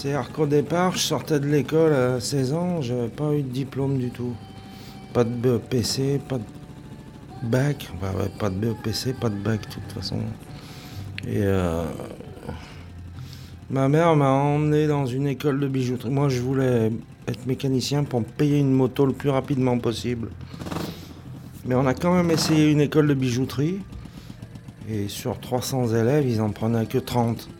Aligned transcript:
C'est-à-dire 0.00 0.32
qu'au 0.32 0.46
départ, 0.46 0.92
je 0.92 1.00
sortais 1.00 1.38
de 1.40 1.46
l'école 1.46 1.92
à 1.92 2.20
16 2.20 2.54
ans, 2.54 2.80
j'avais 2.80 3.08
pas 3.08 3.34
eu 3.34 3.42
de 3.42 3.50
diplôme 3.50 3.98
du 3.98 4.08
tout. 4.08 4.32
Pas 5.12 5.24
de 5.24 5.28
BEPC, 5.28 6.18
pas 6.26 6.38
de 6.38 6.44
bac, 7.42 7.90
enfin, 7.94 8.18
ouais, 8.18 8.30
pas 8.38 8.48
de 8.48 8.54
BEPC, 8.54 9.12
pas 9.20 9.28
de 9.28 9.34
bac 9.34 9.60
de 9.60 9.74
toute 9.74 9.92
façon. 9.92 10.20
Et 11.28 11.42
euh, 11.42 11.84
ma 13.68 13.90
mère 13.90 14.16
m'a 14.16 14.30
emmené 14.30 14.86
dans 14.86 15.04
une 15.04 15.26
école 15.26 15.60
de 15.60 15.68
bijouterie. 15.68 16.08
Moi, 16.08 16.30
je 16.30 16.40
voulais 16.40 16.90
être 17.28 17.44
mécanicien 17.44 18.02
pour 18.04 18.24
payer 18.24 18.58
une 18.58 18.72
moto 18.72 19.04
le 19.04 19.12
plus 19.12 19.28
rapidement 19.28 19.78
possible. 19.78 20.30
Mais 21.66 21.74
on 21.74 21.86
a 21.86 21.92
quand 21.92 22.14
même 22.14 22.30
essayé 22.30 22.70
une 22.70 22.80
école 22.80 23.06
de 23.06 23.14
bijouterie. 23.14 23.80
Et 24.88 25.08
sur 25.08 25.38
300 25.38 25.88
élèves, 25.88 26.26
ils 26.26 26.40
en 26.40 26.48
prenaient 26.48 26.86
que 26.86 26.96
30. 26.96 27.50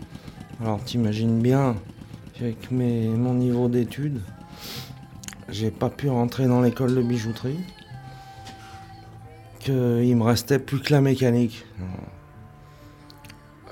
Alors 0.62 0.82
t'imagines 0.82 1.38
bien 1.42 1.76
mes- 2.70 3.08
mon 3.08 3.34
niveau 3.34 3.68
d'études, 3.68 4.20
j'ai 5.48 5.70
pas 5.70 5.90
pu 5.90 6.08
rentrer 6.08 6.46
dans 6.46 6.60
l'école 6.60 6.94
de 6.94 7.02
bijouterie. 7.02 7.60
Qu'il 9.58 10.16
me 10.16 10.22
restait 10.22 10.58
plus 10.58 10.80
que 10.80 10.92
la 10.92 11.00
mécanique. 11.02 11.66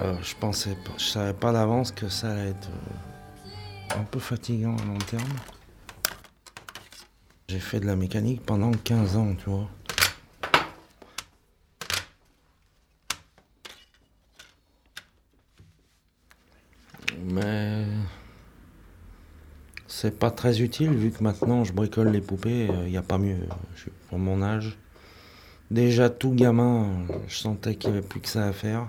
Euh, 0.00 0.14
je 0.22 0.34
pensais 0.38 0.76
je 0.98 1.02
savais 1.04 1.32
pas 1.32 1.50
d'avance 1.52 1.90
que 1.92 2.08
ça 2.08 2.30
allait 2.30 2.50
être 2.50 2.68
euh, 2.68 4.00
un 4.00 4.04
peu 4.04 4.18
fatigant 4.20 4.76
à 4.76 4.84
long 4.84 4.98
terme. 4.98 5.22
J'ai 7.48 7.58
fait 7.58 7.80
de 7.80 7.86
la 7.86 7.96
mécanique 7.96 8.42
pendant 8.44 8.70
15 8.70 9.16
ans, 9.16 9.34
tu 9.42 9.48
vois. 9.48 9.68
Mais 17.24 17.77
c'est 20.00 20.16
pas 20.16 20.30
très 20.30 20.60
utile 20.60 20.90
vu 20.94 21.10
que 21.10 21.24
maintenant 21.24 21.64
je 21.64 21.72
bricole 21.72 22.10
les 22.10 22.20
poupées, 22.20 22.68
il 22.84 22.90
n'y 22.90 22.96
a 22.96 23.02
pas 23.02 23.18
mieux 23.18 23.36
je- 23.74 23.90
pour 24.08 24.18
mon 24.20 24.42
âge. 24.42 24.78
Déjà 25.72 26.08
tout 26.08 26.30
gamin, 26.32 26.84
euh, 27.10 27.14
je 27.26 27.36
sentais 27.36 27.74
qu'il 27.74 27.90
n'y 27.90 27.98
avait 27.98 28.06
plus 28.06 28.20
que 28.20 28.28
ça 28.28 28.46
à 28.46 28.52
faire. 28.52 28.86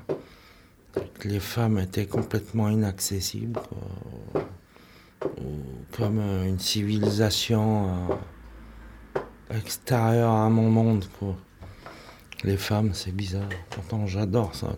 Les 1.23 1.39
femmes 1.39 1.79
étaient 1.79 2.05
complètement 2.05 2.69
inaccessibles, 2.69 3.59
quoi. 4.33 4.43
Ou 5.41 5.95
comme 5.97 6.19
euh, 6.19 6.45
une 6.45 6.59
civilisation 6.59 7.89
euh, 9.17 9.19
extérieure 9.57 10.31
à 10.31 10.49
mon 10.49 10.69
monde. 10.69 11.05
Quoi. 11.17 11.35
Les 12.43 12.55
femmes, 12.57 12.91
c'est 12.93 13.11
bizarre. 13.11 13.49
Pourtant, 13.71 14.05
j'adore 14.05 14.53
ça. 14.53 14.77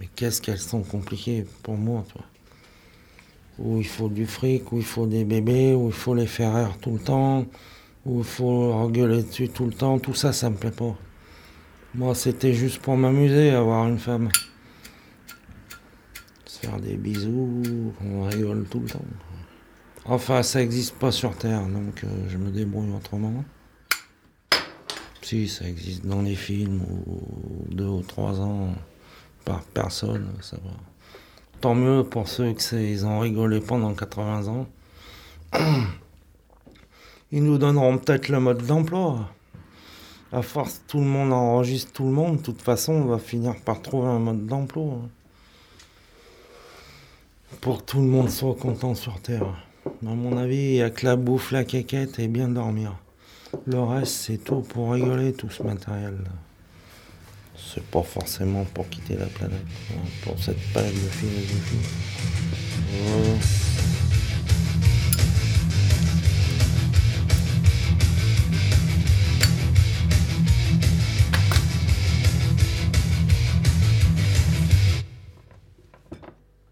Mais 0.00 0.08
qu'est-ce 0.16 0.40
qu'elles 0.40 0.58
sont 0.58 0.82
compliquées 0.82 1.44
pour 1.62 1.76
moi. 1.76 2.04
tu 2.08 2.14
vois. 2.14 2.26
Où 3.58 3.78
il 3.78 3.86
faut 3.86 4.08
du 4.08 4.26
fric, 4.26 4.70
où 4.72 4.78
il 4.78 4.84
faut 4.84 5.06
des 5.06 5.24
bébés, 5.24 5.74
où 5.74 5.86
il 5.86 5.92
faut 5.92 6.14
les 6.14 6.26
faire 6.26 6.54
rire 6.54 6.76
tout 6.80 6.92
le 6.92 6.98
temps, 6.98 7.46
où 8.04 8.18
il 8.18 8.24
faut 8.24 8.72
engueuler 8.72 9.22
dessus 9.22 9.48
tout 9.48 9.66
le 9.66 9.72
temps. 9.72 9.98
Tout 9.98 10.14
ça, 10.14 10.32
ça 10.32 10.50
me 10.50 10.56
plaît 10.56 10.70
pas. 10.70 10.94
Moi, 11.94 12.14
c'était 12.14 12.52
juste 12.52 12.80
pour 12.80 12.96
m'amuser, 12.96 13.50
avoir 13.50 13.88
une 13.88 13.98
femme. 13.98 14.28
Se 16.44 16.58
faire 16.58 16.78
des 16.78 16.96
bisous, 16.96 17.62
on 18.04 18.24
rigole 18.24 18.66
tout 18.70 18.80
le 18.80 18.88
temps. 18.88 19.04
Enfin, 20.04 20.42
ça 20.42 20.60
n'existe 20.60 20.94
pas 20.96 21.10
sur 21.10 21.36
Terre, 21.36 21.66
donc 21.66 22.04
euh, 22.04 22.08
je 22.28 22.36
me 22.36 22.50
débrouille 22.50 22.92
autrement. 22.92 23.44
Si, 25.22 25.48
ça 25.48 25.66
existe 25.66 26.06
dans 26.06 26.22
les 26.22 26.36
films, 26.36 26.82
ou 27.06 27.74
deux 27.74 27.88
ou 27.88 28.02
trois 28.02 28.40
ans, 28.40 28.74
par 29.44 29.62
personne, 29.64 30.28
ça 30.40 30.56
va. 30.58 30.70
Tant 31.66 31.74
mieux 31.74 32.04
pour 32.04 32.28
ceux 32.28 32.54
ils 32.74 33.06
ont 33.06 33.18
rigolé 33.18 33.58
pendant 33.58 33.92
80 33.92 34.46
ans. 34.46 34.68
Ils 37.32 37.42
nous 37.42 37.58
donneront 37.58 37.98
peut-être 37.98 38.28
le 38.28 38.38
mode 38.38 38.64
d'emploi. 38.64 39.28
À 40.30 40.42
force, 40.42 40.84
tout 40.86 41.00
le 41.00 41.06
monde 41.06 41.32
enregistre 41.32 41.90
tout 41.90 42.04
le 42.04 42.12
monde. 42.12 42.36
De 42.36 42.42
toute 42.42 42.62
façon, 42.62 42.92
on 42.92 43.06
va 43.06 43.18
finir 43.18 43.56
par 43.64 43.82
trouver 43.82 44.06
un 44.06 44.20
mode 44.20 44.46
d'emploi. 44.46 45.00
Pour 47.60 47.78
que 47.78 47.90
tout 47.90 47.98
le 47.98 48.06
monde 48.06 48.30
soit 48.30 48.54
content 48.54 48.94
sur 48.94 49.20
Terre. 49.20 49.66
À 49.86 50.14
mon 50.14 50.36
avis, 50.36 50.54
il 50.54 50.72
n'y 50.74 50.82
a 50.82 50.90
que 50.90 51.04
la 51.04 51.16
bouffe, 51.16 51.50
la 51.50 51.64
quéquette 51.64 52.20
et 52.20 52.28
bien 52.28 52.46
dormir. 52.46 52.94
Le 53.66 53.80
reste, 53.80 54.14
c'est 54.14 54.38
tout 54.38 54.60
pour 54.60 54.92
rigoler, 54.92 55.32
tout 55.32 55.50
ce 55.50 55.64
matériel. 55.64 56.16
C'est 57.58 57.84
pas 57.84 58.02
forcément 58.02 58.64
pour 58.64 58.88
quitter 58.88 59.16
la 59.16 59.26
planète, 59.26 59.60
hein, 59.92 60.00
pour 60.22 60.38
cette 60.38 60.60
période 60.72 60.94
de 60.94 61.08
philosophie. 61.08 61.76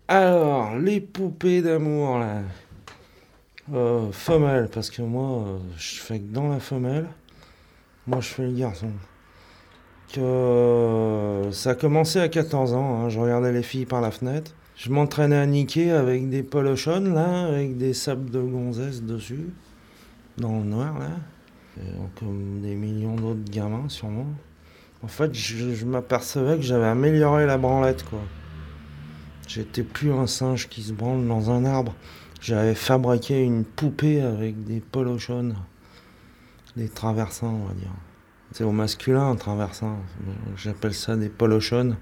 Alors, 0.06 0.76
les 0.76 1.00
poupées 1.00 1.62
d'amour, 1.62 2.18
là. 2.18 2.42
Euh, 3.72 4.12
femelle, 4.12 4.68
parce 4.68 4.90
que 4.90 5.00
moi, 5.00 5.48
euh, 5.48 5.58
je 5.78 6.00
fais 6.00 6.18
que 6.18 6.32
dans 6.32 6.48
la 6.48 6.60
femelle. 6.60 7.06
Moi, 8.06 8.20
je 8.20 8.28
fais 8.28 8.42
le 8.42 8.52
garçon. 8.52 8.90
Euh, 10.18 11.50
ça 11.52 11.70
a 11.70 11.74
commencé 11.74 12.18
à 12.20 12.28
14 12.28 12.74
ans. 12.74 13.04
hein, 13.04 13.08
je 13.08 13.18
regardais 13.18 13.52
les 13.52 13.62
filles 13.62 13.86
par 13.86 14.00
la 14.00 14.10
fenêtre. 14.10 14.52
Je 14.76 14.90
m'entraînais 14.90 15.36
à 15.36 15.46
niquer 15.46 15.92
avec 15.92 16.28
des 16.28 16.42
polochons, 16.42 17.12
là, 17.12 17.46
avec 17.46 17.76
des 17.76 17.94
sables 17.94 18.30
de 18.30 18.40
gonzesse 18.40 19.02
dessus. 19.02 19.50
Dans 20.36 20.58
le 20.58 20.64
noir, 20.64 20.98
là. 20.98 21.10
Euh, 21.78 21.82
comme 22.18 22.60
des 22.60 22.74
millions 22.74 23.16
d'autres 23.16 23.50
gamins, 23.50 23.88
sûrement. 23.88 24.26
En 25.02 25.08
fait, 25.08 25.34
je, 25.34 25.84
m'apercevais 25.84 26.56
que 26.56 26.62
j'avais 26.62 26.86
amélioré 26.86 27.46
la 27.46 27.58
branlette, 27.58 28.04
quoi. 28.04 28.20
J'étais 29.46 29.82
plus 29.82 30.12
un 30.12 30.26
singe 30.26 30.68
qui 30.68 30.82
se 30.82 30.92
branle 30.92 31.26
dans 31.26 31.50
un 31.50 31.64
arbre. 31.64 31.94
J'avais 32.40 32.74
fabriqué 32.74 33.42
une 33.42 33.64
poupée 33.64 34.22
avec 34.22 34.64
des 34.64 34.80
polochons, 34.80 35.54
des 36.76 36.88
traversins, 36.88 37.48
on 37.48 37.66
va 37.66 37.74
dire. 37.74 37.90
C'est 38.56 38.62
au 38.62 38.70
masculin 38.70 39.30
un 39.30 39.34
traversin. 39.34 39.96
J'appelle 40.56 40.94
ça 40.94 41.16
des 41.16 41.28
polochons 41.28 41.96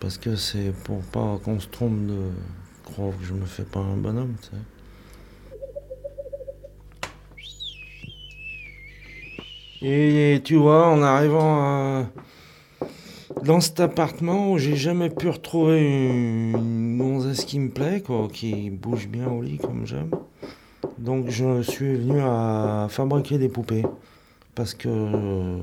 parce 0.00 0.18
que 0.18 0.34
c'est 0.34 0.72
pour 0.82 1.02
pas 1.02 1.38
qu'on 1.44 1.60
se 1.60 1.68
trompe 1.68 2.04
de 2.04 2.18
croire 2.84 3.16
que 3.16 3.24
je 3.24 3.32
me 3.32 3.44
fais 3.44 3.62
pas 3.62 3.78
un 3.78 3.96
bonhomme. 3.96 4.34
Et 9.82 10.40
tu 10.42 10.56
vois, 10.56 10.88
en 10.88 11.00
arrivant 11.00 12.08
dans 13.44 13.60
cet 13.60 13.78
appartement 13.78 14.58
j'ai 14.58 14.74
jamais 14.74 15.10
pu 15.10 15.28
retrouver 15.28 15.78
une 16.50 16.98
gonzesse 16.98 17.44
qui 17.44 17.60
me 17.60 17.70
plaît, 17.70 18.02
quoi, 18.04 18.26
qui 18.32 18.70
bouge 18.70 19.06
bien 19.06 19.28
au 19.28 19.42
lit 19.42 19.58
comme 19.58 19.86
j'aime. 19.86 20.10
Donc 20.98 21.30
je 21.30 21.62
suis 21.62 21.94
venu 21.94 22.20
à 22.20 22.88
fabriquer 22.90 23.38
des 23.38 23.48
poupées. 23.48 23.84
Parce 24.56 24.72
que 24.72 24.88
euh, 24.88 25.58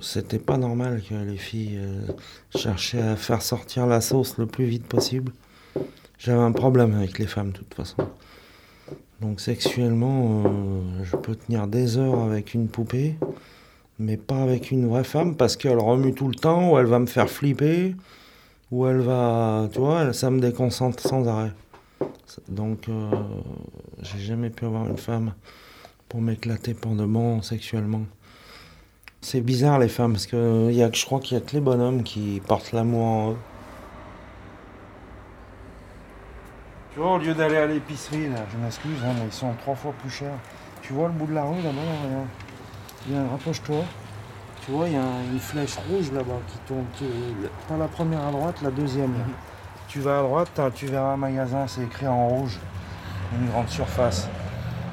c'était 0.00 0.38
pas 0.38 0.56
normal 0.56 1.02
que 1.02 1.12
les 1.12 1.36
filles 1.36 1.78
euh, 1.78 2.06
cherchaient 2.56 3.02
à 3.02 3.16
faire 3.16 3.42
sortir 3.42 3.88
la 3.88 4.00
sauce 4.00 4.38
le 4.38 4.46
plus 4.46 4.64
vite 4.64 4.86
possible. 4.86 5.32
J'avais 6.18 6.40
un 6.40 6.52
problème 6.52 6.94
avec 6.94 7.18
les 7.18 7.26
femmes 7.26 7.50
de 7.50 7.58
toute 7.58 7.74
façon. 7.74 7.96
Donc 9.20 9.40
sexuellement, 9.40 10.44
euh, 10.46 11.02
je 11.02 11.16
peux 11.16 11.34
tenir 11.34 11.66
des 11.66 11.98
heures 11.98 12.20
avec 12.20 12.54
une 12.54 12.68
poupée, 12.68 13.16
mais 13.98 14.16
pas 14.16 14.40
avec 14.40 14.70
une 14.70 14.88
vraie 14.88 15.04
femme 15.04 15.34
parce 15.34 15.56
qu'elle 15.56 15.78
remue 15.78 16.14
tout 16.14 16.28
le 16.28 16.36
temps, 16.36 16.70
ou 16.70 16.78
elle 16.78 16.86
va 16.86 17.00
me 17.00 17.06
faire 17.06 17.28
flipper, 17.28 17.96
ou 18.70 18.86
elle 18.86 19.00
va, 19.00 19.68
tu 19.72 19.80
vois, 19.80 20.12
ça 20.12 20.30
me 20.30 20.38
déconcentre 20.38 21.02
sans 21.02 21.26
arrêt. 21.26 21.52
Donc 22.48 22.86
j'ai 24.00 24.20
jamais 24.20 24.50
pu 24.50 24.64
avoir 24.64 24.86
une 24.86 24.96
femme 24.96 25.34
pour 26.12 26.20
m'éclater 26.20 26.74
pour 26.74 26.92
de 26.94 27.06
bon 27.06 27.40
sexuellement. 27.40 28.02
C'est 29.22 29.40
bizarre 29.40 29.78
les 29.78 29.88
femmes 29.88 30.12
parce 30.12 30.26
que 30.26 30.70
y 30.70 30.82
a, 30.82 30.90
je 30.92 31.06
crois 31.06 31.20
qu'il 31.20 31.38
y 31.38 31.40
a 31.40 31.42
que 31.42 31.52
les 31.52 31.60
bonhommes 31.60 32.02
qui 32.02 32.42
portent 32.46 32.72
l'amour 32.72 33.06
en 33.06 33.30
eux. 33.30 33.36
Tu 36.92 37.00
vois, 37.00 37.14
au 37.14 37.18
lieu 37.18 37.32
d'aller 37.32 37.56
à 37.56 37.66
l'épicerie, 37.66 38.28
là, 38.28 38.40
je 38.52 38.58
m'excuse, 38.62 38.98
hein, 39.02 39.12
mais 39.16 39.24
ils 39.26 39.32
sont 39.32 39.54
trois 39.62 39.74
fois 39.74 39.94
plus 40.02 40.10
chers. 40.10 40.36
Tu 40.82 40.92
vois 40.92 41.06
le 41.06 41.14
bout 41.14 41.24
de 41.26 41.32
la 41.32 41.44
rue 41.44 41.62
là-bas, 41.62 41.80
là. 41.80 42.24
Viens, 43.08 43.26
rapproche-toi. 43.30 43.82
Tu 44.66 44.72
vois, 44.72 44.88
il 44.88 44.92
y 44.92 44.96
a 44.96 45.02
un- 45.02 45.22
une 45.32 45.38
flèche 45.40 45.76
rouge 45.88 46.12
là-bas 46.12 46.40
qui 46.46 46.58
tourne. 46.66 46.84
Tu, 46.98 47.04
pas 47.68 47.78
la 47.78 47.88
première 47.88 48.26
à 48.26 48.30
droite, 48.32 48.56
la 48.62 48.70
deuxième. 48.70 49.12
là. 49.12 49.24
Tu 49.88 50.00
vas 50.00 50.18
à 50.18 50.22
droite, 50.22 50.60
tu 50.74 50.84
verras 50.86 51.14
un 51.14 51.16
magasin, 51.16 51.66
c'est 51.66 51.82
écrit 51.84 52.06
en 52.06 52.28
rouge. 52.28 52.58
Une 53.40 53.48
grande 53.48 53.68
surface. 53.70 54.28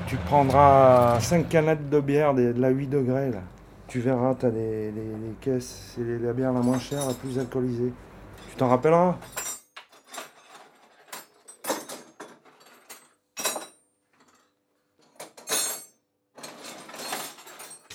Tu 0.09 0.17
prendras 0.17 1.19
5 1.19 1.47
canettes 1.49 1.87
de 1.87 1.99
bière 1.99 2.33
de, 2.33 2.51
la 2.57 2.69
8 2.69 2.87
degrés, 2.87 3.29
là. 3.29 3.43
Tu 3.87 3.99
verras, 3.99 4.33
tu 4.33 4.47
as 4.47 4.49
les, 4.49 4.91
caisses, 5.39 5.93
c'est 5.93 6.01
la 6.25 6.33
bière 6.33 6.51
la 6.51 6.61
moins 6.61 6.79
chère, 6.79 7.05
la 7.05 7.13
plus 7.13 7.37
alcoolisée. 7.37 7.93
Tu 8.49 8.55
t'en 8.55 8.69
rappelleras 8.69 9.19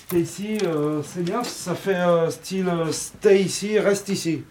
Stacy, 0.07 0.59
euh, 0.63 1.03
c'est 1.03 1.23
bien, 1.23 1.43
ça 1.43 1.75
fait 1.75 1.95
euh, 1.95 2.29
style 2.29 2.69
euh, 2.69 2.93
stay 2.93 3.41
ici, 3.41 3.77
reste 3.77 4.07
ici. 4.07 4.45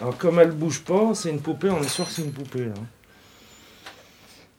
Alors 0.00 0.18
comme 0.18 0.40
elle 0.40 0.50
bouge 0.50 0.82
pas, 0.82 1.14
c'est 1.14 1.30
une 1.30 1.40
poupée, 1.40 1.70
on 1.70 1.80
est 1.80 1.88
sûr 1.88 2.06
que 2.06 2.10
c'est 2.10 2.22
une 2.22 2.32
poupée 2.32 2.64
là. 2.64 2.74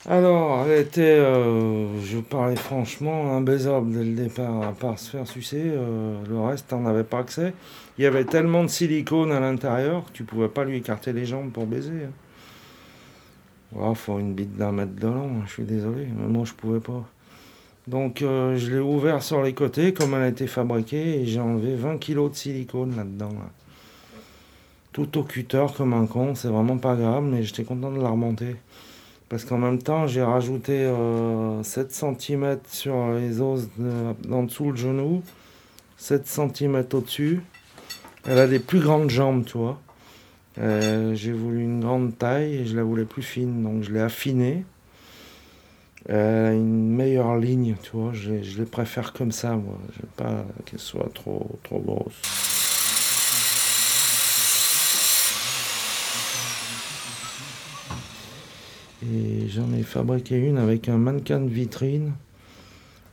Alors, 0.09 0.65
elle 0.65 0.79
était, 0.79 1.17
je 1.17 2.19
parlais 2.19 2.55
franchement, 2.55 3.37
imbaisable 3.37 3.91
dès 3.91 4.03
le 4.03 4.15
départ, 4.15 4.63
à 4.63 4.71
part 4.71 4.97
se 4.97 5.11
faire 5.11 5.27
sucer, 5.27 5.63
le 5.63 6.39
reste, 6.39 6.73
on 6.73 6.79
n'avait 6.81 7.03
pas 7.03 7.19
accès. 7.19 7.53
Il 7.99 8.03
y 8.03 8.07
avait 8.07 8.25
tellement 8.25 8.63
de 8.63 8.67
silicone 8.67 9.31
à 9.31 9.39
l'intérieur 9.39 10.05
que 10.05 10.11
tu 10.11 10.23
pouvais 10.23 10.47
pas 10.47 10.63
lui 10.63 10.77
écarter 10.77 11.13
les 11.13 11.25
jambes 11.27 11.51
pour 11.51 11.67
baiser. 11.67 12.07
Il 13.73 13.95
faut 13.95 14.19
une 14.19 14.33
bite 14.33 14.57
d'un 14.57 14.71
mètre 14.71 14.95
de 14.95 15.07
long, 15.07 15.45
je 15.45 15.53
suis 15.53 15.63
désolé, 15.63 16.07
mais 16.17 16.27
moi 16.27 16.45
je 16.45 16.53
pouvais 16.53 16.79
pas. 16.79 17.05
Donc 17.87 18.21
euh, 18.21 18.57
je 18.57 18.71
l'ai 18.71 18.79
ouvert 18.79 19.23
sur 19.23 19.41
les 19.41 19.53
côtés 19.53 19.93
comme 19.93 20.13
elle 20.13 20.21
a 20.23 20.27
été 20.27 20.45
fabriquée 20.47 21.21
et 21.21 21.25
j'ai 21.25 21.39
enlevé 21.39 21.75
20 21.75 21.97
kg 21.97 22.29
de 22.29 22.35
silicone 22.35 22.95
là-dedans. 22.95 23.33
Tout 24.91 25.17
au 25.17 25.23
cutter 25.23 25.65
comme 25.75 25.93
un 25.93 26.05
con, 26.05 26.35
c'est 26.35 26.49
vraiment 26.49 26.77
pas 26.77 26.95
grave, 26.95 27.23
mais 27.23 27.43
j'étais 27.43 27.63
content 27.63 27.91
de 27.91 28.01
la 28.01 28.09
remonter. 28.09 28.57
Parce 29.31 29.45
qu'en 29.45 29.57
même 29.57 29.81
temps, 29.81 30.07
j'ai 30.07 30.21
rajouté 30.21 30.73
7 30.73 30.91
euh, 30.91 31.63
cm 31.63 32.57
sur 32.67 33.11
les 33.13 33.39
os 33.39 33.69
en 34.29 34.43
dessous 34.43 34.71
le 34.71 34.75
genou, 34.75 35.23
7 35.95 36.27
cm 36.27 36.83
au-dessus. 36.91 37.41
Elle 38.27 38.39
a 38.39 38.47
des 38.47 38.59
plus 38.59 38.81
grandes 38.81 39.09
jambes, 39.09 39.45
tu 39.45 39.57
vois. 39.57 39.79
Euh, 40.57 41.15
j'ai 41.15 41.31
voulu 41.31 41.63
une 41.63 41.79
grande 41.79 42.17
taille 42.17 42.55
et 42.55 42.65
je 42.65 42.75
la 42.75 42.83
voulais 42.83 43.05
plus 43.05 43.21
fine, 43.21 43.63
donc 43.63 43.83
je 43.83 43.93
l'ai 43.93 44.01
affinée. 44.01 44.65
Euh, 46.09 46.51
une 46.51 46.93
meilleure 46.93 47.37
ligne, 47.37 47.77
tu 47.81 47.91
vois. 47.93 48.11
Je, 48.11 48.33
les 48.33 48.65
préfère 48.65 49.13
comme 49.13 49.31
ça, 49.31 49.55
moi. 49.55 49.77
Je 49.95 50.01
veux 50.01 50.09
pas 50.17 50.45
qu'elle 50.65 50.79
soit 50.79 51.09
trop, 51.13 51.57
trop 51.63 51.79
grosse. 51.79 52.50
J'en 59.03 59.73
ai 59.73 59.81
fabriqué 59.81 60.37
une 60.37 60.57
avec 60.57 60.87
un 60.87 60.97
mannequin 60.97 61.39
de 61.39 61.49
vitrine. 61.49 62.13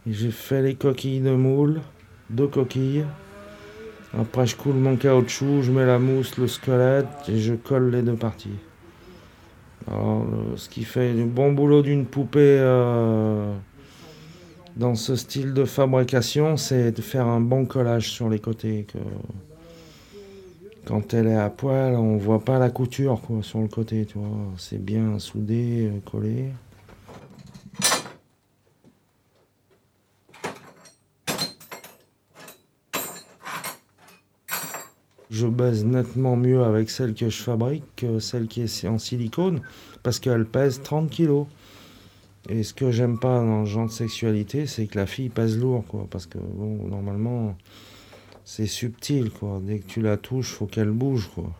Et 0.06 0.12
j'ai 0.12 0.30
fait 0.30 0.62
les 0.62 0.74
coquilles 0.74 1.20
de 1.20 1.30
moule, 1.30 1.80
deux 2.30 2.46
coquilles. 2.46 3.04
Après, 4.18 4.46
je 4.46 4.56
coule 4.56 4.74
mon 4.74 4.96
caoutchouc, 4.96 5.62
je 5.62 5.72
mets 5.72 5.86
la 5.86 5.98
mousse, 5.98 6.36
le 6.38 6.46
squelette 6.46 7.28
et 7.28 7.38
je 7.38 7.54
colle 7.54 7.90
les 7.90 8.02
deux 8.02 8.16
parties. 8.16 8.56
Alors, 9.86 10.26
ce 10.56 10.68
qui 10.68 10.84
fait 10.84 11.14
du 11.14 11.24
bon 11.24 11.52
boulot 11.52 11.82
d'une 11.82 12.04
poupée 12.04 12.58
euh, 12.60 13.54
dans 14.76 14.94
ce 14.94 15.16
style 15.16 15.54
de 15.54 15.64
fabrication, 15.64 16.56
c'est 16.56 16.92
de 16.92 17.02
faire 17.02 17.26
un 17.26 17.40
bon 17.40 17.64
collage 17.64 18.10
sur 18.10 18.28
les 18.28 18.38
côtés. 18.38 18.86
Quand 20.88 21.12
elle 21.12 21.26
est 21.26 21.36
à 21.36 21.50
poil, 21.50 21.94
on 21.94 22.16
voit 22.16 22.42
pas 22.42 22.58
la 22.58 22.70
couture 22.70 23.20
quoi, 23.20 23.42
sur 23.42 23.60
le 23.60 23.68
côté, 23.68 24.06
tu 24.06 24.18
vois. 24.18 24.28
C'est 24.56 24.82
bien 24.82 25.18
soudé, 25.18 25.90
euh, 25.92 26.00
collé. 26.10 26.46
je 35.30 35.46
baise 35.46 35.84
nettement 35.84 36.36
mieux 36.36 36.64
avec 36.64 36.90
celle 36.90 37.14
que 37.14 37.28
je 37.28 37.42
fabrique 37.42 37.84
que 37.94 38.18
celle 38.18 38.48
qui 38.48 38.62
est 38.62 38.88
en 38.88 38.98
silicone 38.98 39.60
parce 40.02 40.18
qu'elle 40.18 40.46
pèse 40.46 40.80
30 40.82 41.10
kg. 41.10 41.44
Et 42.48 42.62
ce 42.62 42.72
que 42.72 42.90
j'aime 42.90 43.18
pas 43.20 43.40
dans 43.40 43.60
le 43.60 43.66
genre 43.66 43.86
de 43.86 43.92
sexualité, 43.92 44.66
c'est 44.66 44.86
que 44.86 44.98
la 44.98 45.06
fille 45.06 45.28
pèse 45.28 45.58
lourd, 45.58 45.84
quoi. 45.86 46.06
Parce 46.10 46.24
que, 46.26 46.38
bon, 46.38 46.88
normalement, 46.88 47.56
c'est 48.48 48.66
subtil, 48.66 49.30
quoi. 49.30 49.60
Dès 49.62 49.78
que 49.78 49.86
tu 49.86 50.00
la 50.00 50.16
touches, 50.16 50.54
faut 50.54 50.64
qu'elle 50.64 50.90
bouge, 50.90 51.28
quoi. 51.34 51.52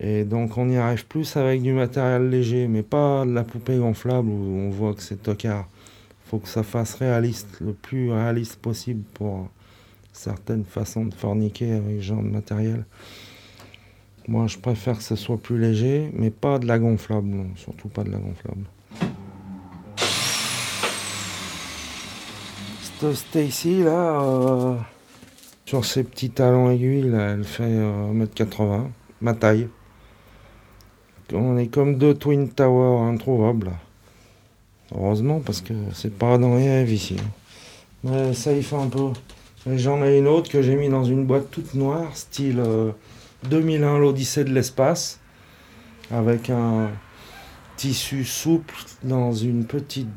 Et 0.00 0.24
donc, 0.24 0.58
on 0.58 0.68
y 0.68 0.76
arrive 0.76 1.06
plus 1.06 1.36
avec 1.36 1.62
du 1.62 1.72
matériel 1.72 2.28
léger, 2.28 2.66
mais 2.66 2.82
pas 2.82 3.24
de 3.24 3.30
la 3.32 3.44
poupée 3.44 3.78
gonflable 3.78 4.28
où 4.28 4.58
on 4.58 4.70
voit 4.70 4.94
que 4.94 5.02
c'est 5.02 5.22
tocard. 5.22 5.68
Faut 6.26 6.40
que 6.40 6.48
ça 6.48 6.64
fasse 6.64 6.94
réaliste, 6.94 7.60
le 7.60 7.72
plus 7.72 8.10
réaliste 8.10 8.56
possible 8.56 9.04
pour 9.14 9.48
certaines 10.12 10.64
façons 10.64 11.04
de 11.04 11.14
forniquer 11.14 11.74
avec 11.74 11.98
ce 11.98 12.02
genre 12.02 12.22
de 12.24 12.30
matériel. 12.30 12.84
Moi, 14.26 14.48
je 14.48 14.58
préfère 14.58 14.98
que 14.98 15.04
ce 15.04 15.14
soit 15.14 15.38
plus 15.38 15.60
léger, 15.60 16.10
mais 16.14 16.30
pas 16.30 16.58
de 16.58 16.66
la 16.66 16.80
gonflable, 16.80 17.28
non, 17.28 17.46
surtout 17.54 17.88
pas 17.88 18.02
de 18.02 18.10
la 18.10 18.18
gonflable. 18.18 18.64
Cette 22.82 23.14
Stacy, 23.14 23.84
là, 23.84 24.20
euh, 24.20 24.76
sur 25.64 25.84
ses 25.84 26.04
petits 26.04 26.30
talons 26.30 26.70
aiguilles, 26.70 27.12
elle 27.14 27.44
fait 27.44 27.64
1m80, 27.64 28.60
euh, 28.60 28.78
ma 29.20 29.34
taille. 29.34 29.68
On 31.32 31.56
est 31.56 31.68
comme 31.68 31.96
deux 31.96 32.14
Twin 32.14 32.50
Towers 32.50 33.08
introuvables. 33.08 33.72
Heureusement, 34.94 35.40
parce 35.40 35.62
que 35.62 35.72
c'est 35.92 36.14
pas 36.14 36.36
dans 36.36 36.56
les 36.56 36.68
rêves 36.68 36.92
ici. 36.92 37.16
Mais 38.04 38.34
ça 38.34 38.52
y 38.52 38.62
fait 38.62 38.76
un 38.76 38.88
peu. 38.88 39.10
J'en 39.66 40.04
ai 40.04 40.18
une 40.18 40.28
autre 40.28 40.50
que 40.50 40.60
j'ai 40.60 40.76
mis 40.76 40.90
dans 40.90 41.04
une 41.04 41.24
boîte 41.24 41.50
toute 41.50 41.74
noire, 41.74 42.14
style 42.14 42.62
2001, 43.48 43.94
euh, 43.94 43.98
l'Odyssée 43.98 44.44
de 44.44 44.52
l'espace, 44.52 45.18
avec 46.10 46.50
un 46.50 46.90
tissu 47.76 48.24
souple 48.24 48.74
dans 49.02 49.32
une 49.32 49.64
petite 49.64 50.08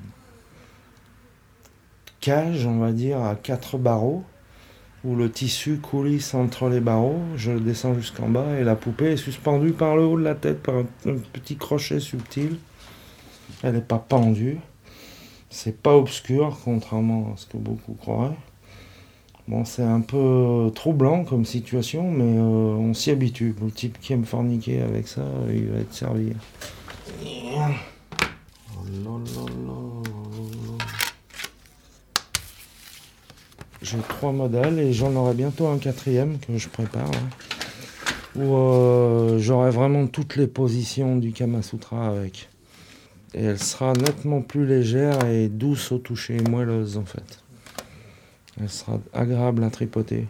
cage, 2.20 2.66
on 2.66 2.80
va 2.80 2.92
dire, 2.92 3.22
à 3.22 3.36
quatre 3.36 3.78
barreaux, 3.78 4.24
où 5.04 5.16
le 5.16 5.32
tissu 5.32 5.78
coulisse 5.78 6.34
entre 6.34 6.70
les 6.70 6.80
barreaux. 6.80 7.22
Je 7.36 7.52
descends 7.52 7.94
jusqu'en 7.94 8.30
bas 8.30 8.60
et 8.60 8.64
la 8.64 8.76
poupée 8.76 9.14
est 9.14 9.18
suspendue 9.18 9.72
par 9.72 9.96
le 9.96 10.04
haut 10.04 10.18
de 10.18 10.24
la 10.24 10.36
tête 10.36 10.62
par 10.64 10.76
un, 10.76 10.86
petit 11.34 11.56
crochet 11.56 12.00
subtil. 12.00 12.58
Elle 13.64 13.76
n'est 13.76 13.82
pas 13.82 14.00
pendue. 14.00 14.60
C'est 15.50 15.82
pas 15.82 15.96
obscur, 15.96 16.58
contrairement 16.64 17.32
à 17.34 17.38
ce 17.38 17.46
que 17.46 17.58
beaucoup 17.58 17.94
croiraient. 17.94 18.36
Bon, 19.48 19.64
c'est 19.64 19.84
un 19.84 20.02
peu 20.02 20.70
troublant 20.76 21.24
comme 21.24 21.46
situation, 21.46 22.12
mais 22.12 22.38
euh, 22.38 22.76
on 22.76 22.94
s'y 22.94 23.12
habitue. 23.12 23.56
Le 23.62 23.72
type 23.72 23.98
qui 24.02 24.12
aime 24.12 24.26
forniquer 24.26 24.82
avec 24.82 25.08
ça, 25.08 25.22
il 25.50 25.68
va 25.68 25.80
être 25.80 25.94
servi. 25.94 26.34
J'ai 33.90 34.00
trois 34.00 34.34
modèles 34.34 34.80
et 34.80 34.92
j'en 34.92 35.16
aurai 35.16 35.34
bientôt 35.34 35.68
un 35.68 35.78
quatrième 35.78 36.40
que 36.40 36.58
je 36.58 36.68
prépare. 36.68 37.10
où 38.36 38.54
euh, 38.54 39.40
j'aurai 39.40 39.70
vraiment 39.70 40.08
toutes 40.08 40.36
les 40.36 40.48
positions 40.48 41.16
du 41.16 41.32
Kama 41.32 41.62
Sutra 41.62 42.10
avec. 42.10 42.50
Et 43.34 43.44
elle 43.44 43.60
sera 43.60 43.94
nettement 43.94 44.42
plus 44.42 44.66
légère 44.66 45.26
et 45.26 45.48
douce 45.48 45.94
au 45.94 46.00
toucher, 46.00 46.38
moelleuse 46.50 46.98
en 46.98 47.06
fait. 47.06 47.42
Elle 48.60 48.70
sera 48.70 49.00
agréable 49.14 49.64
à 49.64 49.70
tripoter. 49.70 50.28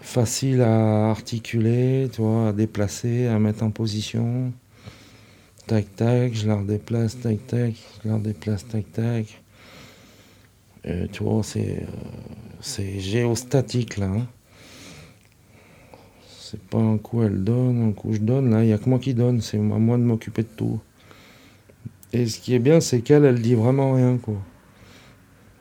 Facile 0.00 0.60
à 0.60 1.08
articuler, 1.08 2.10
tu 2.12 2.20
vois, 2.20 2.48
à 2.48 2.52
déplacer, 2.52 3.26
à 3.26 3.38
mettre 3.38 3.62
en 3.62 3.70
position. 3.70 4.52
Tac 5.66 5.96
tac, 5.96 6.34
je 6.34 6.46
la 6.46 6.56
redéplace, 6.56 7.18
tac 7.18 7.46
tac, 7.46 7.74
je 8.04 8.08
la 8.08 8.16
redéplace, 8.16 8.68
tac 8.68 8.92
tac. 8.92 9.42
Et, 10.86 11.08
tu 11.08 11.24
vois, 11.24 11.42
c'est, 11.42 11.82
euh, 11.82 11.86
c'est 12.60 13.00
géostatique 13.00 13.96
là. 13.96 14.06
Hein. 14.06 14.26
C'est 16.38 16.60
pas 16.60 16.78
un 16.78 16.96
coup 16.96 17.22
elle 17.22 17.42
donne, 17.42 17.88
un 17.88 17.92
coup 17.92 18.12
je 18.12 18.20
donne. 18.20 18.50
Là, 18.50 18.62
il 18.62 18.68
n'y 18.68 18.72
a 18.72 18.78
que 18.78 18.88
moi 18.88 18.98
qui 18.98 19.14
donne, 19.14 19.40
c'est 19.40 19.58
à 19.58 19.60
moi 19.60 19.96
de 19.96 20.02
m'occuper 20.02 20.42
de 20.42 20.48
tout. 20.56 20.80
Et 22.12 22.26
ce 22.26 22.38
qui 22.38 22.54
est 22.54 22.60
bien, 22.60 22.80
c'est 22.80 23.00
qu'elle, 23.00 23.24
elle 23.24 23.42
dit 23.42 23.54
vraiment 23.54 23.94
rien, 23.94 24.16
quoi. 24.16 24.36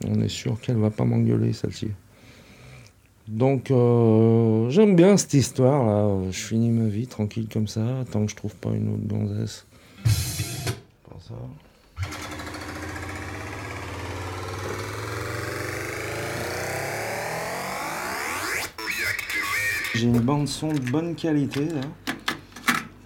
On 0.07 0.21
est 0.21 0.29
sûr 0.29 0.59
qu'elle 0.61 0.77
va 0.77 0.91
pas 0.91 1.05
m'engueuler, 1.05 1.53
celle-ci. 1.53 1.89
Donc, 3.27 3.71
euh, 3.71 4.69
j'aime 4.69 4.95
bien 4.95 5.17
cette 5.17 5.33
histoire 5.33 5.85
là. 5.85 6.29
Je 6.29 6.37
finis 6.37 6.69
ma 6.69 6.87
vie 6.87 7.07
tranquille 7.07 7.47
comme 7.51 7.67
ça, 7.67 8.03
tant 8.11 8.23
que 8.23 8.31
je 8.31 8.35
trouve 8.35 8.55
pas 8.55 8.69
une 8.69 8.93
autre 8.93 9.07
gonzesse. 9.07 9.65
ça. 10.05 11.33
J'ai 19.95 20.07
une 20.07 20.19
bande 20.19 20.47
son 20.47 20.73
de 20.73 20.79
bonne 20.79 21.15
qualité. 21.15 21.67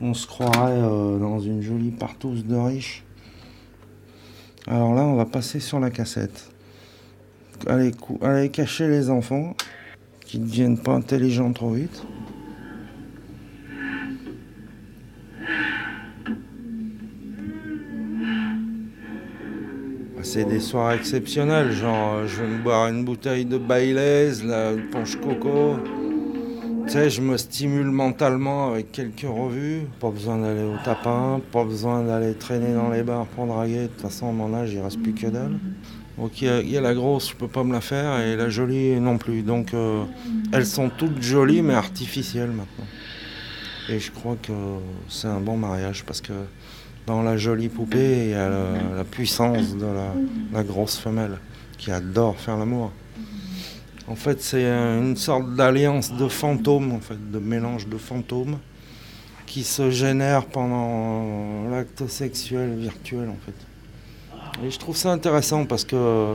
On 0.02 0.16
se 0.16 0.26
croirait 0.26 0.72
euh, 0.72 1.20
dans 1.20 1.40
une 1.40 1.62
jolie 1.62 1.92
partouze 1.92 2.44
de 2.46 2.56
riche. 2.56 3.04
Alors 4.68 4.96
là, 4.96 5.04
on 5.04 5.16
va 5.16 5.26
passer 5.26 5.60
sur 5.60 5.80
la 5.80 5.92
cassette 5.92 6.50
aller, 7.68 8.50
cacher 8.50 8.88
les 8.88 9.10
enfants 9.10 9.56
qui 10.26 10.40
ne 10.40 10.46
deviennent 10.46 10.78
pas 10.80 10.94
intelligents 10.94 11.54
trop 11.54 11.72
vite. 11.72 12.04
c'est 20.22 20.46
des 20.46 20.60
soirs 20.60 20.92
exceptionnels, 20.92 21.72
genre 21.72 22.16
euh, 22.16 22.28
je 22.28 22.44
vais 22.44 22.48
me 22.48 22.62
boire 22.62 22.88
une 22.88 23.04
bouteille 23.04 23.46
de 23.46 23.58
Baileys, 23.58 24.44
la 24.46 24.74
punch 24.92 25.16
coco. 25.16 25.78
Sais, 26.90 27.12
je 27.12 27.22
me 27.22 27.38
stimule 27.38 27.92
mentalement 27.92 28.72
avec 28.72 28.92
quelques 28.92 29.22
revues. 29.22 29.84
Pas 30.00 30.10
besoin 30.10 30.40
d'aller 30.40 30.64
au 30.64 30.76
tapin, 30.84 31.40
pas 31.52 31.64
besoin 31.64 32.04
d'aller 32.04 32.34
traîner 32.34 32.74
dans 32.74 32.90
les 32.90 33.04
bars 33.04 33.28
pour 33.28 33.46
draguer. 33.46 33.84
De 33.84 33.88
toute 33.88 34.02
façon, 34.02 34.30
à 34.30 34.32
mon 34.32 34.56
âge, 34.56 34.74
il 34.74 34.80
reste 34.80 35.00
plus 35.00 35.14
que 35.14 35.28
dalle. 35.28 35.60
Donc 36.18 36.42
il 36.42 36.70
y, 36.70 36.78
a 36.78 36.82
la 36.82 36.96
grosse, 36.96 37.30
je 37.30 37.36
peux 37.36 37.48
pas 37.48 37.64
me 37.64 37.72
la 37.74 37.80
faire, 37.80 38.20
et 38.20 38.36
la 38.36 38.50
jolie 38.50 39.00
non 39.00 39.20
plus. 39.20 39.44
Donc 39.44 39.76
euh, 39.76 40.04
elles 40.52 40.66
sont 40.66 40.90
toutes 40.90 41.22
jolies, 41.22 41.62
mais 41.62 41.76
artificielles 41.76 42.50
maintenant. 42.50 42.88
Et 43.88 44.00
je 44.00 44.12
crois 44.12 44.36
que 44.42 44.52
c'est 45.10 45.28
un 45.28 45.40
bon 45.40 45.58
mariage 45.58 46.04
parce 46.06 46.22
que 46.22 46.34
dans 47.06 47.22
la 47.22 47.38
jolie 47.38 47.70
poupée, 47.70 48.26
il 48.26 48.30
y 48.32 48.34
a 48.34 48.50
la, 48.50 49.04
puissance 49.04 49.78
de 49.78 49.86
la, 50.54 50.64
grosse 50.64 50.98
femelle 50.98 51.38
qui 51.78 51.92
adore 51.92 52.38
faire 52.40 52.58
l'amour. 52.58 52.92
En 54.10 54.16
fait, 54.16 54.42
c'est 54.42 54.66
une 54.66 55.16
sorte 55.16 55.54
d'alliance 55.54 56.12
de 56.12 56.28
fantômes, 56.28 56.94
en 56.94 57.00
fait, 57.00 57.30
de 57.32 57.38
mélange 57.38 57.88
de 57.88 57.98
fantômes 57.98 58.58
qui 59.46 59.64
se 59.64 59.92
génère 59.92 60.48
pendant 60.48 61.70
l'acte 61.70 62.08
sexuel 62.08 62.76
virtuel, 62.76 63.30
en 63.30 63.38
fait. 63.46 64.66
Et 64.66 64.72
je 64.72 64.80
trouve 64.80 64.98
ça 64.98 65.12
intéressant 65.12 65.66
parce 65.66 65.86
que 65.86 66.34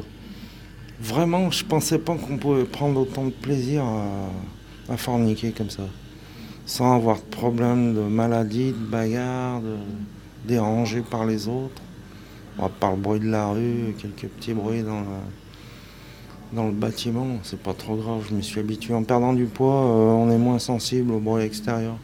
vraiment, 1.00 1.50
je 1.50 1.64
pensais 1.64 1.98
pas 1.98 2.14
qu'on 2.14 2.36
pouvait 2.36 2.64
prendre 2.64 3.00
autant 3.00 3.24
de 3.24 3.30
plaisir 3.30 3.82
à, 4.88 4.96
forniquer 4.96 5.50
comme 5.50 5.70
ça, 5.70 5.82
sans 6.66 6.94
avoir 6.94 7.16
de 7.16 7.22
problème 7.22 7.92
de 7.92 8.02
maladie, 8.02 8.70
de 8.70 8.86
bagarre, 8.86 9.60
de 9.62 9.76
dérangé 10.46 11.00
par 11.00 11.26
les 11.26 11.48
autres. 11.48 11.82
par 12.78 12.92
le 12.92 12.98
bruit 12.98 13.18
de 13.18 13.30
la 13.30 13.48
rue, 13.48 13.96
quelques 13.98 14.30
petits 14.30 14.54
bruits 14.54 14.84
dans, 14.84 15.02
dans 16.54 16.66
le 16.66 16.72
bâtiment, 16.72 17.38
c'est 17.42 17.60
pas 17.60 17.74
trop 17.74 17.96
grave, 17.96 18.24
je 18.28 18.34
me 18.34 18.42
suis 18.42 18.60
habitué. 18.60 18.94
En 18.94 19.02
perdant 19.02 19.32
du 19.32 19.44
poids, 19.44 19.84
euh, 19.84 20.12
on 20.12 20.30
est 20.30 20.38
moins 20.38 20.58
sensible 20.58 21.12
au 21.12 21.20
bruit 21.20 21.44
extérieur. 21.44 21.96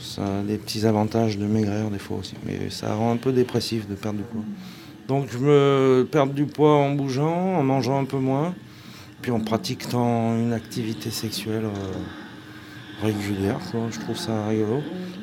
Ça 0.00 0.40
a 0.40 0.42
des 0.42 0.58
petits 0.58 0.84
avantages 0.84 1.38
de 1.38 1.46
maigrir 1.46 1.90
des 1.90 1.98
fois 1.98 2.18
aussi, 2.18 2.34
mais 2.44 2.68
ça 2.70 2.94
rend 2.94 3.12
un 3.12 3.16
peu 3.16 3.32
dépressif 3.32 3.88
de 3.88 3.94
perdre 3.94 4.18
du 4.18 4.24
poids. 4.24 4.42
Donc 5.08 5.28
je 5.30 5.38
me 5.38 6.08
perds 6.10 6.26
du 6.26 6.44
poids 6.44 6.76
en 6.76 6.90
bougeant, 6.94 7.56
en 7.56 7.62
mangeant 7.62 8.00
un 8.00 8.04
peu 8.04 8.18
moins, 8.18 8.54
puis 9.22 9.30
en 9.30 9.40
pratiquant 9.40 10.36
une 10.36 10.52
activité 10.52 11.10
sexuelle 11.10 11.64
euh, 11.64 13.06
régulière. 13.06 13.58
Je 13.90 14.00
trouve 14.00 14.16
ça 14.16 14.46
rigolo 14.48 14.82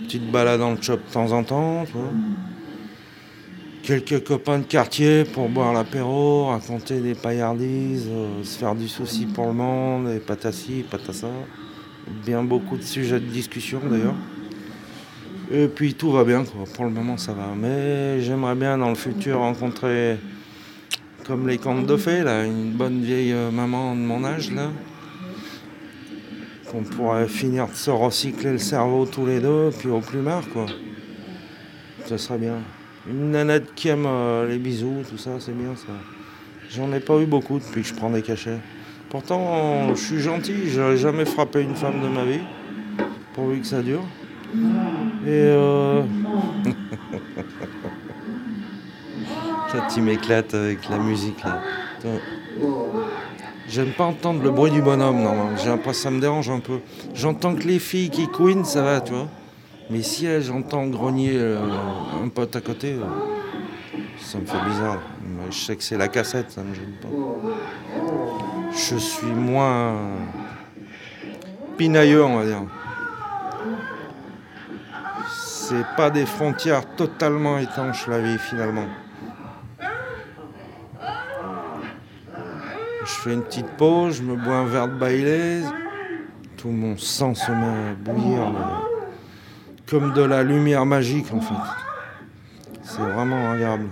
petite 0.10 0.32
balade 0.32 0.60
dans 0.60 0.72
le 0.72 0.82
shop 0.82 0.96
de 0.96 1.14
temps 1.14 1.32
en 1.32 1.44
temps. 1.44 1.86
Quelques 3.84 4.24
copains 4.24 4.60
de 4.60 4.66
quartier 4.66 5.24
pour 5.24 5.50
boire 5.50 5.74
l'apéro, 5.74 6.48
raconter 6.48 7.00
des 7.00 7.16
paillardises, 7.16 8.08
euh, 8.10 8.44
se 8.44 8.60
faire 8.60 8.76
du 8.76 8.88
souci 8.88 9.26
pour 9.26 9.48
le 9.48 9.54
monde, 9.54 10.10
et 10.10 10.20
pataci, 10.20 10.84
patassa. 10.90 11.30
Bien 12.26 12.44
beaucoup 12.44 12.78
de 12.78 12.84
sujets 12.84 13.20
de 13.20 13.26
discussion 13.26 13.80
d'ailleurs. 13.90 14.16
Et 15.52 15.68
puis 15.68 15.96
tout 15.96 16.12
va 16.12 16.24
bien, 16.24 16.44
quoi. 16.44 16.66
pour 16.76 16.86
le 16.86 16.92
moment 16.92 17.18
ça 17.18 17.34
va. 17.34 17.54
Mais 17.56 18.22
j'aimerais 18.22 18.56
bien 18.56 18.78
dans 18.78 18.90
le 18.90 18.96
futur 18.96 19.40
rencontrer, 19.40 20.18
comme 21.26 21.48
les 21.48 21.58
contes 21.58 21.88
de 21.88 21.98
fées, 21.98 22.24
là, 22.24 22.46
une 22.46 22.72
bonne 22.72 23.02
vieille 23.02 23.34
euh, 23.34 23.50
maman 23.50 23.96
de 23.96 24.02
mon 24.02 24.24
âge, 24.24 24.52
là, 24.52 24.70
qu'on 26.70 26.84
pourrait 26.84 27.28
finir 27.28 27.68
de 27.68 27.74
se 27.74 27.90
recycler 27.90 28.52
le 28.52 28.60
cerveau 28.60 29.06
tous 29.06 29.26
les 29.26 29.40
deux, 29.40 29.72
puis 29.80 29.90
au 29.90 30.02
plus 30.02 30.20
marre, 30.20 30.48
quoi. 30.50 30.68
Ça 32.06 32.18
serait 32.18 32.38
bien. 32.38 32.58
Une 33.08 33.32
nanette 33.32 33.74
qui 33.76 33.88
aime 33.88 34.06
euh, 34.06 34.48
les 34.48 34.58
bisous, 34.58 35.04
tout 35.10 35.18
ça, 35.18 35.32
c'est 35.40 35.56
bien 35.56 35.76
ça. 35.76 35.94
J'en 36.70 36.92
ai 36.94 37.00
pas 37.00 37.18
eu 37.20 37.26
beaucoup 37.26 37.60
depuis 37.60 37.82
que 37.82 37.88
je 37.88 37.94
prends 37.94 38.10
des 38.10 38.22
cachets. 38.22 38.60
Pourtant, 39.10 39.96
je 39.96 40.00
suis 40.02 40.20
gentil, 40.20 40.70
j'aurais 40.70 40.98
jamais 40.98 41.26
frappé 41.26 41.62
une 41.62 41.76
femme 41.76 42.02
de 42.02 42.08
ma 42.08 42.26
vie, 42.26 42.42
pourvu 43.34 43.60
que 43.60 43.66
ça 43.66 43.82
dure. 43.82 44.04
Et 45.26 45.30
euh... 45.30 46.04
ça, 49.72 49.88
tu 49.92 50.02
m'éclates 50.02 50.54
avec 50.54 50.88
la 50.90 50.98
musique 51.00 51.44
là. 51.44 51.62
J'aime 53.68 53.92
pas 53.92 54.06
entendre 54.06 54.44
le 54.44 54.52
bruit 54.52 54.72
du 54.72 54.82
bonhomme, 54.82 55.22
non. 55.22 55.56
J'ai 55.58 55.70
l'impression 55.70 56.10
ça 56.10 56.12
me 56.12 56.20
dérange 56.20 56.50
un 56.50 56.60
peu. 56.60 56.80
J'entends 57.14 57.56
que 57.56 57.64
les 57.64 57.80
filles 57.80 58.10
qui 58.10 58.28
couinent, 58.28 58.66
ça 58.66 58.82
va, 58.82 59.02
tu 59.02 59.14
vois. 59.14 59.28
Mais 59.90 60.04
si 60.04 60.28
j'entends 60.42 60.86
grogner 60.86 61.32
euh, 61.34 61.58
un 62.24 62.28
pote 62.30 62.56
à 62.56 62.62
côté, 62.62 62.94
euh, 62.94 63.06
ça 64.20 64.38
me 64.38 64.46
fait 64.46 64.64
bizarre. 64.66 65.00
Je 65.50 65.58
sais 65.58 65.76
que 65.76 65.84
c'est 65.84 65.98
la 65.98 66.08
cassette, 66.08 66.52
ça 66.52 66.62
me 66.62 66.76
gêne 66.76 66.94
pas. 67.02 67.08
Je 68.72 68.98
suis 68.98 69.32
moins 69.32 69.96
pinailleux, 71.76 72.24
on 72.24 72.38
va 72.38 72.46
dire. 72.46 72.64
C'est 75.28 75.86
pas 75.98 76.12
des 76.12 76.28
frontières 76.28 76.96
totalement 76.96 77.58
étanches 77.58 78.08
la 78.08 78.20
vie 78.20 78.38
finalement. 78.38 78.86
Je 83.02 83.16
fais 83.24 83.34
une 83.34 83.42
petite 83.42 83.70
pause, 83.78 84.18
je 84.18 84.24
me 84.24 84.36
bois 84.36 84.58
un 84.58 84.66
verre 84.66 84.88
de 84.88 85.00
Baileys. 85.00 85.64
Tout 86.58 86.70
mon 86.70 86.96
sang 86.96 87.34
se 87.34 87.52
met 87.52 87.92
à 87.92 87.96
bouillir, 87.98 88.52
comme 89.90 90.14
de 90.14 90.22
la 90.22 90.44
lumière 90.44 90.86
magique 90.86 91.34
en 91.34 91.42
fait. 91.42 91.54
C'est 92.84 93.02
vraiment 93.02 93.52
agréable. 93.52 93.88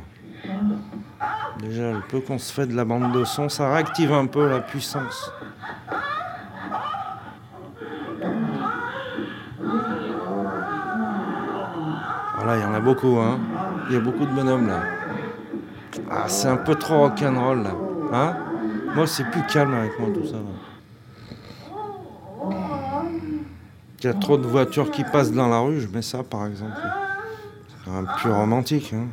Déjà, 1.60 1.92
le 1.92 2.02
peu 2.08 2.20
qu'on 2.20 2.38
se 2.38 2.54
fait 2.54 2.68
de 2.68 2.76
la 2.76 2.86
bande 2.86 3.12
de 3.12 3.24
son, 3.24 3.50
ça 3.50 3.74
réactive 3.74 4.14
un 4.14 4.28
peu 4.28 4.48
la 4.48 4.60
puissance. 4.60 5.32
Voilà, 12.36 12.58
il 12.58 12.62
y 12.62 12.66
en 12.66 12.74
a 12.74 12.80
beaucoup, 12.80 13.18
hein. 13.18 13.40
Il 13.90 13.96
y 13.96 13.98
a 13.98 14.02
beaucoup 14.02 14.26
de 14.26 14.32
bonhommes 14.32 14.68
là. 14.68 14.82
Ah, 16.12 16.26
c'est 16.28 16.48
un 16.48 16.58
peu 16.58 16.76
trop 16.76 17.00
rock'n'roll 17.00 17.64
là. 17.64 17.72
Hein? 18.14 18.38
Moi, 18.94 19.08
c'est 19.08 19.30
plus 19.32 19.42
calme 19.52 19.74
avec 19.74 20.00
moi 20.00 20.10
tout 20.14 20.26
ça. 20.26 20.38
Il 24.00 24.06
y 24.06 24.10
a 24.10 24.14
trop 24.14 24.38
de 24.38 24.46
voitures 24.46 24.92
qui 24.92 25.04
passent 25.04 25.32
dans 25.32 25.48
la 25.48 25.60
rue, 25.60 25.82
je 25.82 25.88
mets 25.88 26.04
ça 26.04 26.24
par 26.24 26.46
exemple. 26.46 26.78
C'est 27.84 27.92
même 27.92 28.08
plus 28.18 28.32
romantique. 28.32 28.94
Hein. 28.94 29.08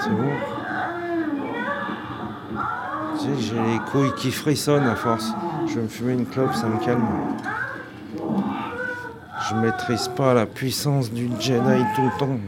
C'est 0.00 0.10
bon. 0.10 0.30
Tu 3.18 3.24
sais, 3.24 3.40
j'ai 3.40 3.60
les 3.60 3.78
couilles 3.90 4.14
qui 4.16 4.30
frissonnent 4.30 4.86
à 4.86 4.94
force. 4.94 5.32
Je 5.66 5.74
vais 5.74 5.82
me 5.82 5.88
fumer 5.88 6.12
une 6.12 6.26
clope, 6.26 6.54
ça 6.54 6.68
me 6.68 6.78
calme. 6.78 7.08
Je 9.48 9.54
maîtrise 9.56 10.08
pas 10.16 10.32
la 10.32 10.46
puissance 10.46 11.10
du 11.10 11.28
Jedi 11.40 11.84
tout 11.96 12.02
le 12.02 12.18
temps. 12.18 12.38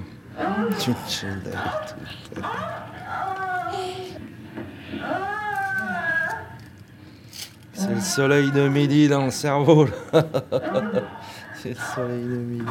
C'est 7.73 7.95
le 7.95 8.01
soleil 8.01 8.51
de 8.51 8.69
midi 8.69 9.09
dans 9.09 9.27
le 9.27 9.31
cerveau. 9.31 9.87
C'est 11.63 11.71
le 11.71 11.77
soleil 11.95 12.25
de 12.25 12.37
midi. 12.37 12.65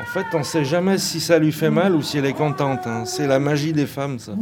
En 0.00 0.04
fait, 0.04 0.26
on 0.32 0.38
ne 0.38 0.44
sait 0.44 0.64
jamais 0.64 0.96
si 0.96 1.20
ça 1.20 1.38
lui 1.38 1.52
fait 1.52 1.70
mal 1.70 1.94
ou 1.94 2.02
si 2.02 2.18
elle 2.18 2.26
est 2.26 2.32
contente. 2.32 2.86
Hein. 2.86 3.04
C'est 3.04 3.26
la 3.26 3.38
magie 3.38 3.72
des 3.72 3.86
femmes, 3.86 4.18
ça. 4.18 4.32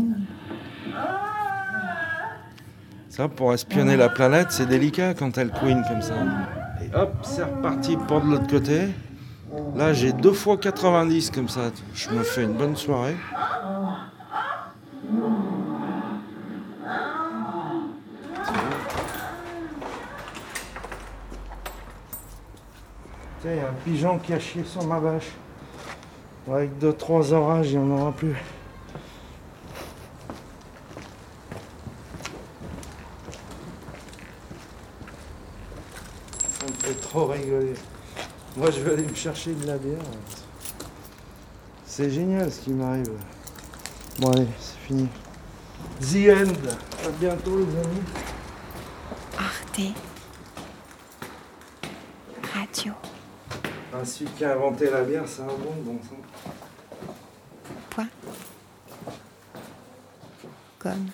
Ça, 3.08 3.28
pour 3.28 3.52
espionner 3.54 3.96
la 3.96 4.08
planète, 4.08 4.48
c'est 4.50 4.66
délicat 4.66 5.14
quand 5.14 5.38
elle 5.38 5.50
queen 5.50 5.82
comme 5.88 6.02
ça. 6.02 6.14
Et 6.82 6.94
hop, 6.94 7.14
c'est 7.22 7.42
reparti 7.42 7.96
pour 7.96 8.20
de 8.20 8.30
l'autre 8.30 8.46
côté. 8.46 8.88
Là, 9.74 9.92
j'ai 9.92 10.12
deux 10.12 10.32
fois 10.32 10.56
90 10.56 11.30
comme 11.30 11.48
ça. 11.48 11.72
Je 11.94 12.10
me 12.10 12.22
fais 12.22 12.44
une 12.44 12.52
bonne 12.52 12.76
soirée. 12.76 13.16
Il 23.48 23.54
y 23.54 23.60
a 23.60 23.68
un 23.68 23.72
pigeon 23.84 24.18
qui 24.18 24.32
a 24.32 24.40
chié 24.40 24.64
sur 24.64 24.84
ma 24.84 24.98
vache. 24.98 25.30
Avec 26.50 26.76
deux, 26.78 26.92
trois 26.92 27.32
orages, 27.32 27.70
il 27.70 27.78
n'y 27.78 27.92
en 27.92 27.96
aura 27.96 28.10
plus. 28.10 28.34
Ça 36.58 36.66
me 36.66 36.72
fait 36.72 37.00
trop 37.00 37.26
rigoler. 37.26 37.74
Moi, 38.56 38.70
je 38.72 38.80
vais 38.80 38.94
aller 38.94 39.06
me 39.06 39.14
chercher 39.14 39.54
de 39.54 39.64
la 39.64 39.78
bière. 39.78 39.98
C'est 41.84 42.10
génial 42.10 42.50
ce 42.50 42.62
qui 42.62 42.70
m'arrive. 42.70 43.12
Bon, 44.18 44.32
allez, 44.32 44.48
c'est 44.58 44.78
fini. 44.88 45.08
The 46.00 46.48
end. 46.48 47.06
À 47.06 47.10
bientôt, 47.20 47.58
les 47.58 47.62
amis. 47.62 48.02
Arte 49.38 49.80
Radio. 52.52 52.92
Celui 54.04 54.30
qui 54.32 54.44
a 54.44 54.52
inventé 54.52 54.90
la 54.90 55.02
bière, 55.02 55.24
c'est 55.26 55.42
un 55.42 55.46
bon, 55.46 55.74
bon 55.80 55.98
sang. 56.02 56.16
Point. 57.90 58.08
Comme. 60.78 61.10